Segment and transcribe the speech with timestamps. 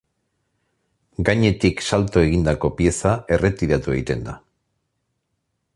[1.29, 4.39] Gainetik salto egindako pieza erretiratu egiten da.